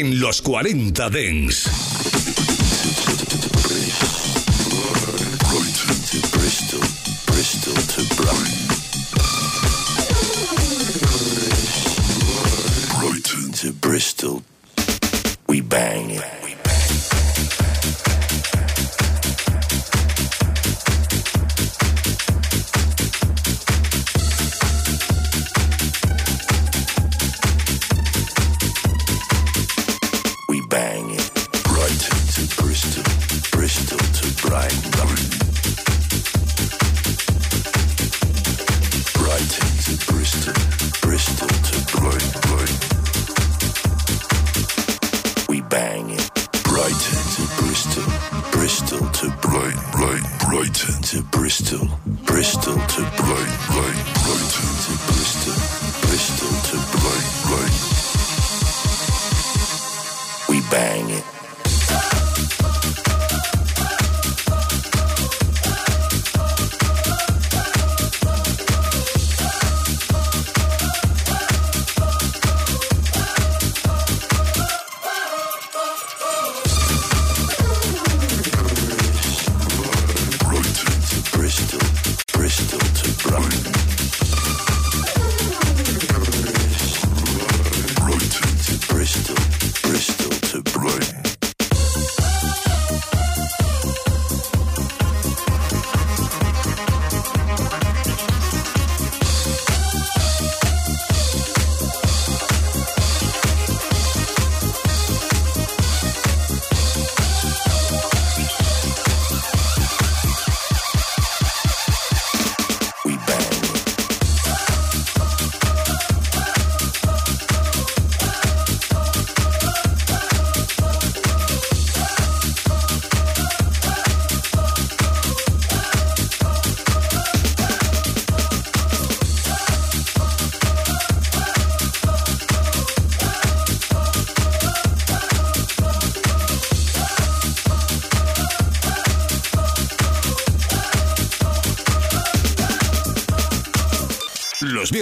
En 0.00 0.20
los 0.20 0.42
40 0.42 1.08
Dens. 1.08 1.70
Bristol, 13.80 14.42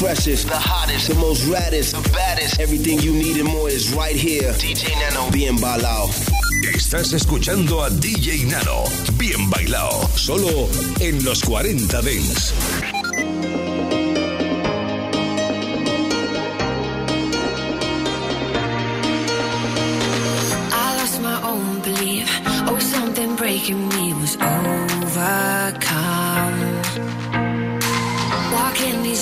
freshest, 0.00 0.48
the 0.48 0.56
hottest, 0.56 1.08
the 1.08 1.14
most 1.16 1.42
raddest, 1.44 1.92
the 1.92 2.08
baddest. 2.10 2.58
Everything 2.58 2.98
you 3.00 3.12
need 3.12 3.36
and 3.36 3.48
more 3.48 3.68
is 3.68 3.92
right 3.92 4.16
here. 4.16 4.50
DJ 4.54 4.88
Nano, 4.98 5.30
bien 5.30 5.56
bailao. 5.60 6.08
Estás 6.74 7.12
escuchando 7.12 7.82
a 7.84 7.90
DJ 7.90 8.46
Nano, 8.46 8.84
bien 9.18 9.50
bailao, 9.50 10.08
solo 10.16 10.68
en 11.00 11.22
los 11.22 11.42
40 11.42 12.00
Dents. 12.00 12.54
Oh, 23.12 23.36
breaking 23.36 23.88
me 23.88 24.14
was 24.14 24.36
over 24.36 25.49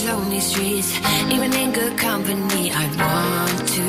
lonely 0.08 0.40
streets, 0.40 0.90
even 1.30 1.52
in 1.52 1.72
good 1.72 1.96
company, 1.98 2.70
I 2.72 2.84
want 3.00 3.68
to 3.76 3.87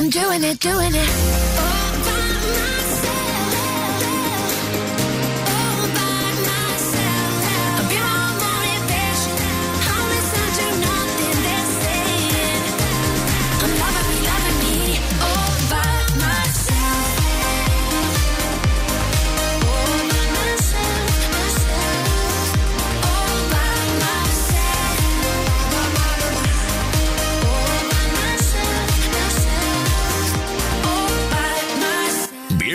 I'm 0.00 0.08
doing 0.08 0.42
it, 0.44 0.58
doing 0.60 0.94
it. 0.94 1.49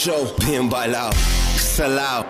show, 0.00 0.34
bien 0.46 0.70
bailado, 0.70 1.12
salado. 1.58 2.29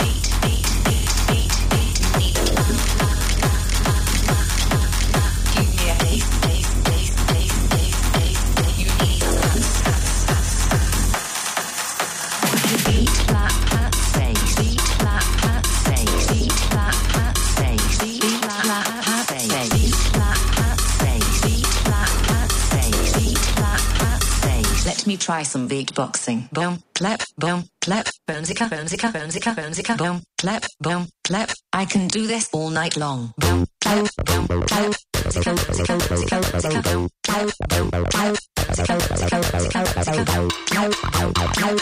Let 25.01 25.07
me 25.07 25.17
try 25.17 25.41
some 25.41 25.67
beatboxing. 25.67 26.51
Boom, 26.51 26.83
clap, 26.93 27.21
boom, 27.35 27.63
clap, 27.81 28.05
boomzika, 28.27 28.69
boomzika, 28.69 29.11
boomzika, 29.11 29.55
boomzika, 29.55 29.97
boom, 29.97 30.21
clap, 30.37 30.63
boom, 30.79 31.07
clap. 31.23 31.49
I 31.73 31.85
can 31.85 32.07
do 32.07 32.27
this 32.27 32.47
all 32.53 32.69
night 32.69 32.95
long. 32.97 33.33
Boom, 33.39 33.65
clap, 33.81 34.07
boom, 34.25 34.45
clap. 34.45 34.93
boomzika, 35.11 35.55
boom, 35.57 35.97
clap, 35.97 36.85
boom, 36.85 37.09
clap. 37.23 37.49
boom, 37.67 37.89
clap, 38.13 38.37
boomzika, 38.53 38.93
boomzika, 38.93 39.41
boomzika, 39.41 39.81
boomzika, 39.81 40.35
boom, 40.35 40.49
clap, 40.69 40.93
boom. 41.65 41.77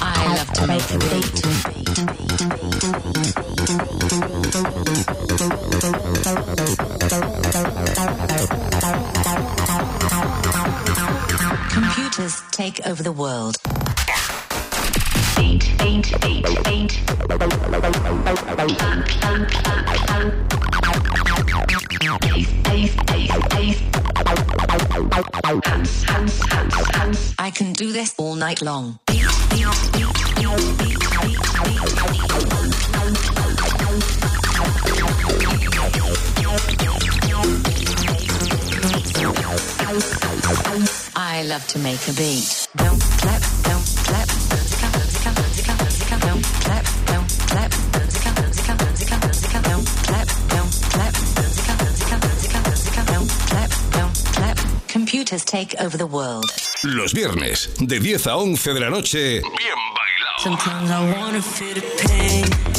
I 0.00 0.34
love 0.34 0.52
to 0.54 0.66
make 0.66 0.90
a 0.90 0.98
beat. 0.98 1.61
take 12.62 12.86
over 12.86 13.02
the 13.02 13.10
world. 13.10 13.56
Hands, 25.64 26.04
hands, 26.04 26.40
hands, 26.52 26.96
hands. 26.96 27.34
I 27.38 27.50
can 27.50 27.72
do 27.72 27.90
this 27.92 28.14
all 28.16 28.36
night 28.36 28.62
long. 28.62 29.00
Beat. 29.06 29.62
I 41.34 41.44
love 41.44 41.66
to 41.68 41.78
make 41.78 42.06
a 42.08 42.12
beat. 42.12 42.68
Don't 42.76 43.00
clap, 43.00 43.40
don't 43.62 43.86
clap, 44.04 44.28
don't 44.28 44.68
don't 44.82 45.42
don't 46.20 46.42
don't 46.42 46.42
don't 47.06 47.32
don't. 54.36 54.88
Computers 54.88 55.44
take 55.46 55.74
over 55.80 55.96
the 55.96 56.06
world. 56.06 56.52
Los 56.84 57.14
viernes, 57.14 57.70
de 57.78 57.98
10 57.98 58.26
a 58.26 58.36
11 58.36 58.74
de 58.74 58.80
la 58.80 58.90
noche, 58.90 59.40
bien 59.40 59.78
bailado. 59.94 60.38
Sometimes 60.38 60.90
I 60.90 61.14
wanna 61.14 61.40
feel 61.40 61.74
the 61.74 61.80
pain. 62.06 62.71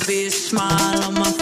Big 0.00 0.30
smile 0.30 1.04
on 1.04 1.14
my 1.14 1.24
face. 1.24 1.41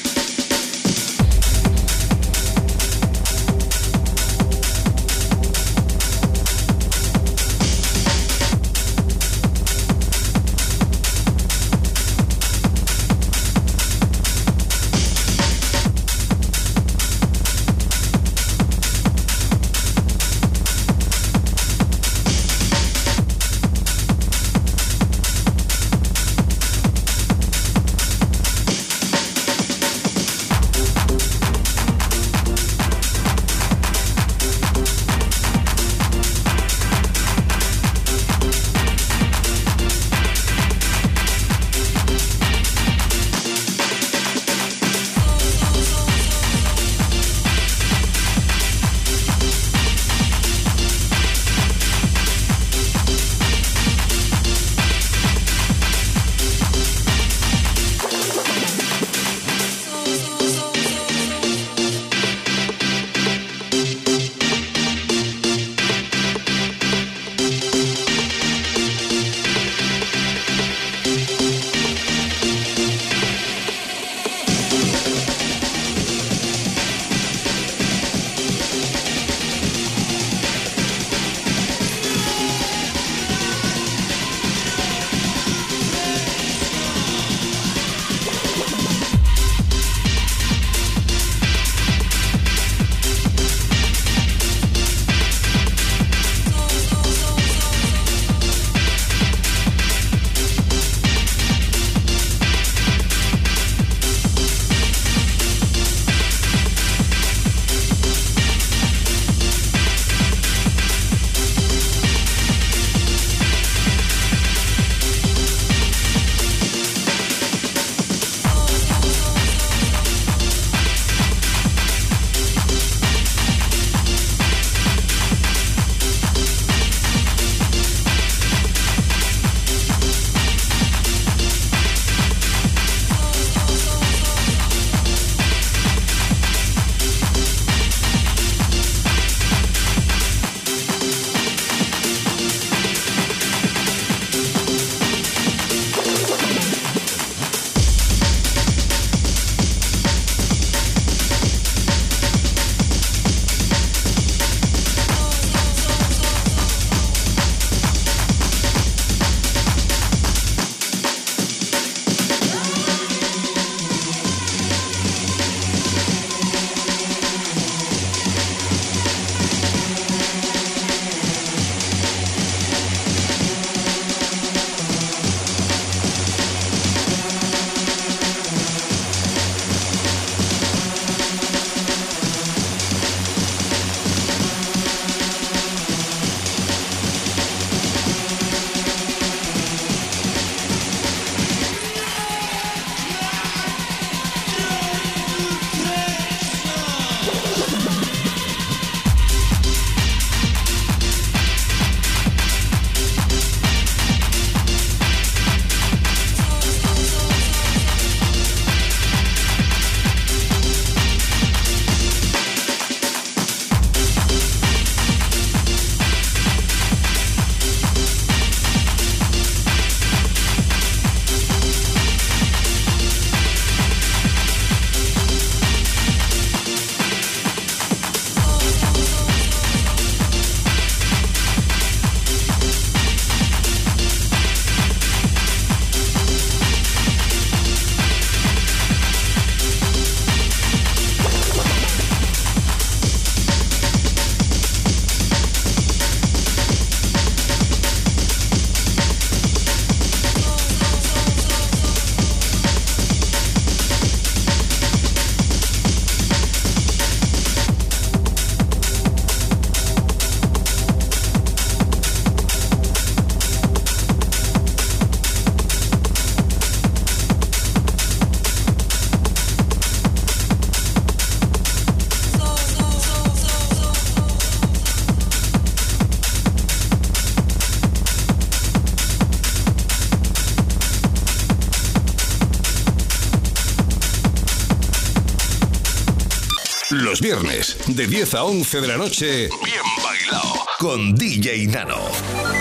viernes, 287.21 287.77
de 287.87 288.07
10 288.07 288.33
a 288.33 288.43
11 288.43 288.81
de 288.81 288.87
la 288.87 288.97
noche, 288.97 289.49
bien 289.63 289.83
bailado 290.03 290.65
con 290.79 291.13
DJ 291.13 291.67
Nano. 291.67 292.60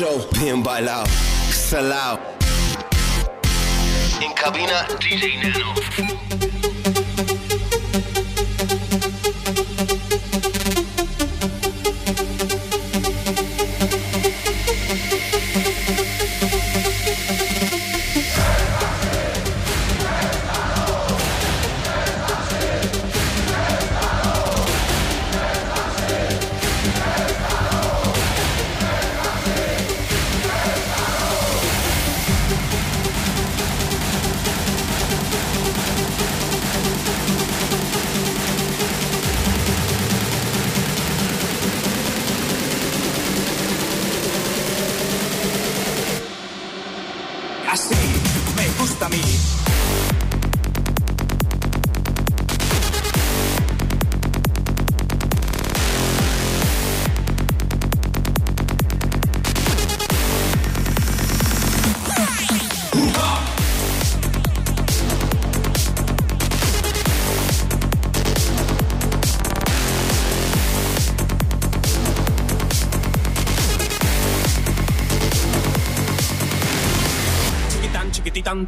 show. 0.00 0.26
Bien 0.40 0.62
bailado, 0.62 1.04
salado. 1.52 2.18
En 4.22 4.32
cabina, 4.32 4.86
DJ 4.98 5.36
Nano. 5.42 6.19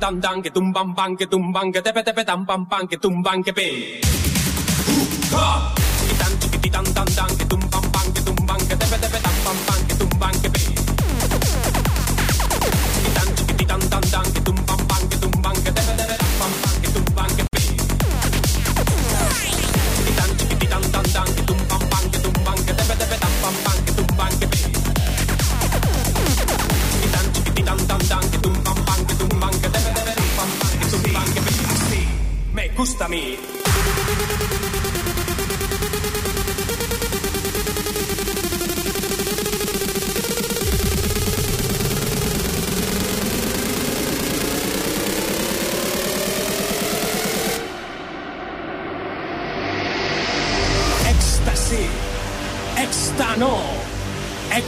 dan 0.03 0.19
dan 0.21 0.43
que 0.43 0.51
tumban 0.51 0.95
pan 0.97 1.17
que 1.17 1.27
tumban 1.27 1.71
que 1.73 1.81
tepe 1.81 2.03
tepe 2.03 2.25
tan 2.25 2.45
pan 2.45 2.67
pan 2.67 2.89
que 2.91 2.97
tumban 2.99 3.39
que 3.45 3.53
pe. 3.53 3.69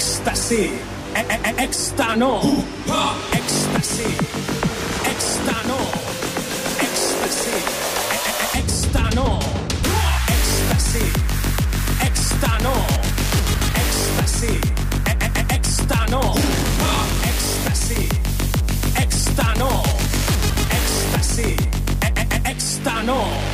Éxtasis, 0.05 0.71
e- 1.17 1.27
e- 1.35 1.41
e- 1.49 1.65
éxtano, 1.65 2.33
éxtasis, 3.39 4.17
éxtano, 5.13 5.79
éxtasis, 6.87 7.65
éxtano, 8.61 9.27
éxtasis, 10.35 11.13
éxtano, 12.09 12.75
éxtasis, 13.83 14.61
éxtano, 15.57 16.23
éxtasis, 17.31 18.09
éxtano, 19.05 19.71
éxtasis, 20.79 21.57
éxtano, 22.53 23.54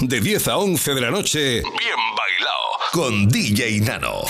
De 0.00 0.20
10 0.20 0.48
a 0.48 0.56
11 0.58 0.94
de 0.94 1.00
la 1.00 1.10
noche, 1.10 1.40
Bien 1.62 2.00
Bailado, 2.16 2.90
con 2.92 3.28
DJ 3.28 3.80
Nano. 3.80 4.22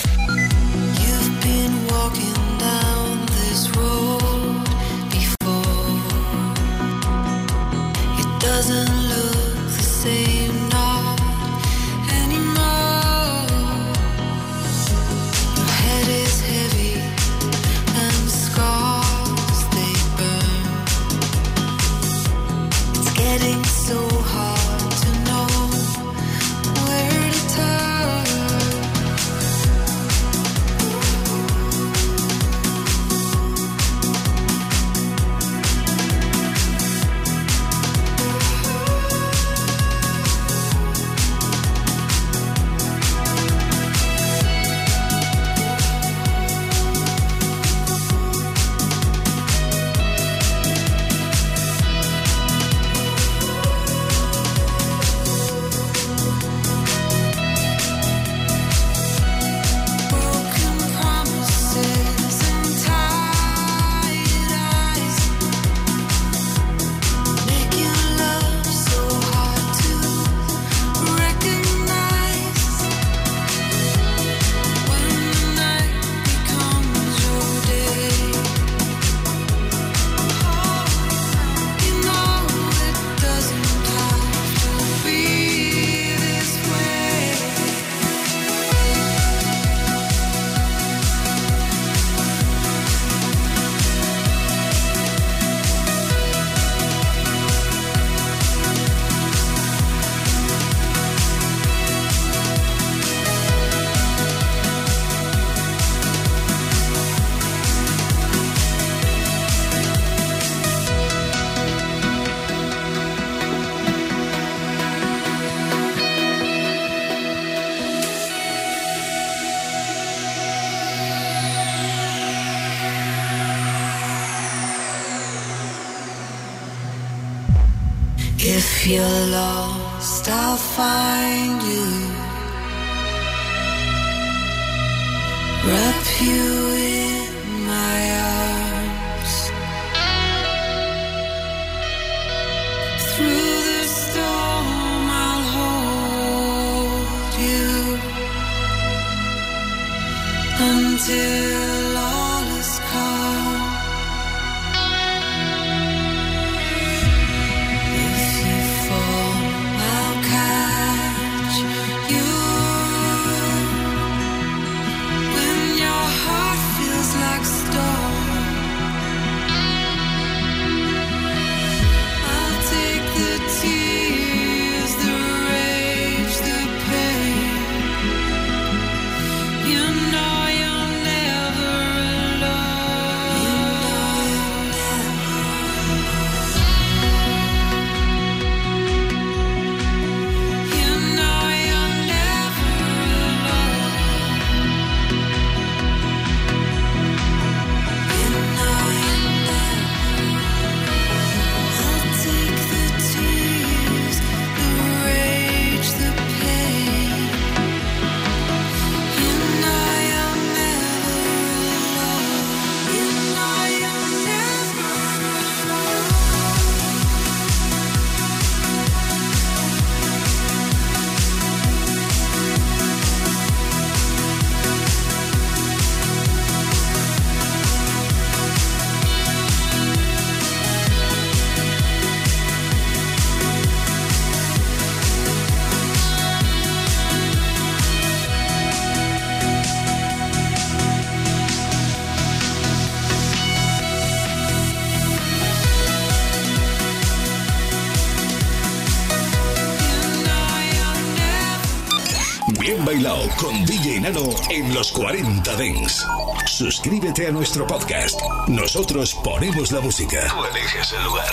Con 253.41 253.65
DJ 253.65 254.01
Nano 254.01 254.29
en 254.51 254.75
los 254.75 254.93
40 254.93 255.57
Dents. 255.57 256.07
Suscríbete 256.47 257.27
a 257.27 257.31
nuestro 257.31 257.67
podcast. 257.67 258.21
Nosotros 258.49 259.15
ponemos 259.25 259.73
la 259.73 259.81
música. 259.81 260.27
Tú 260.29 260.45
eliges 260.45 260.93
el 260.93 261.03
lugar. 261.05 261.33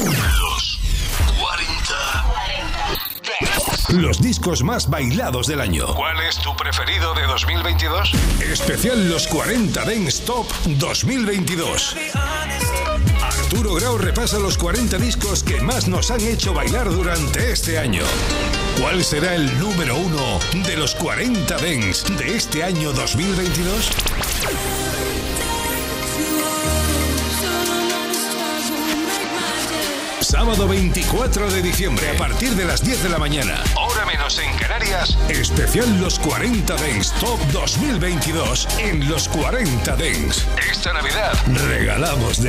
Los 0.00 0.78
40 1.38 2.24
Los 4.00 4.22
discos 4.22 4.62
más 4.62 4.88
bailados 4.88 5.46
del 5.46 5.60
año. 5.60 5.94
¿Cuál 5.94 6.18
es 6.20 6.38
tu 6.38 6.56
preferido 6.56 7.12
de 7.14 7.26
2022? 7.26 8.12
Especial 8.40 9.10
Los 9.10 9.26
40 9.26 9.84
Dents 9.84 10.24
Top 10.24 10.46
2022. 10.64 11.94
Arturo 13.22 13.74
Grau 13.74 13.98
repasa 13.98 14.38
los 14.38 14.56
40 14.56 14.96
discos 14.98 15.42
que 15.42 15.60
más 15.60 15.88
nos 15.88 16.10
han 16.10 16.22
hecho 16.22 16.54
bailar 16.54 16.88
durante 16.90 17.52
este 17.52 17.78
año. 17.78 18.02
¿Cuál 18.80 19.02
será 19.02 19.34
el 19.34 19.58
número 19.58 19.96
uno 19.96 20.38
de 20.64 20.76
los 20.76 20.94
40 20.94 21.56
Dents 21.56 22.04
de 22.16 22.36
este 22.36 22.62
año 22.62 22.92
2022? 22.92 23.90
Sábado 30.20 30.68
24 30.68 31.50
de 31.50 31.62
diciembre, 31.62 32.10
a 32.10 32.16
partir 32.16 32.50
de 32.50 32.64
las 32.66 32.84
10 32.84 33.02
de 33.02 33.08
la 33.08 33.18
mañana. 33.18 33.64
Hora 33.74 34.04
menos 34.04 34.38
en 34.38 34.56
Canarias. 34.58 35.16
Especial 35.28 36.00
Los 36.00 36.18
40 36.20 36.76
Dents 36.76 37.12
Top 37.14 37.40
2022 37.52 38.68
en 38.78 39.08
Los 39.08 39.28
40 39.28 39.96
Dents. 39.96 40.46
Esta 40.70 40.92
Navidad 40.92 41.32
Regalamos 41.66 42.42
Dents. 42.42 42.46